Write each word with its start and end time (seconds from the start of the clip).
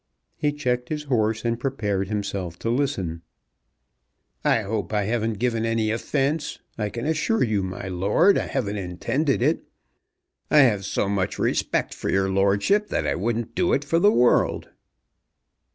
He 0.35 0.51
checked 0.51 0.89
his 0.89 1.03
horse 1.03 1.45
and 1.45 1.59
prepared 1.59 2.07
himself 2.07 2.57
to 2.57 2.71
listen. 2.71 3.21
"I 4.43 4.63
hope 4.63 4.91
I 4.91 5.03
haven't 5.03 5.33
given 5.37 5.63
any 5.63 5.91
offence. 5.91 6.57
I 6.75 6.89
can 6.89 7.05
assure 7.05 7.43
you, 7.43 7.61
my 7.61 7.87
lord, 7.87 8.35
I 8.35 8.47
haven't 8.47 8.77
intended 8.77 9.43
it. 9.43 9.63
I 10.49 10.61
have 10.61 10.85
so 10.85 11.07
much 11.07 11.37
respect 11.37 11.93
for 11.93 12.09
your 12.09 12.31
lordship 12.31 12.87
that 12.87 13.05
I 13.05 13.13
wouldn't 13.13 13.53
do 13.53 13.73
it 13.73 13.85
for 13.85 13.99
the 13.99 14.11
world." 14.11 14.69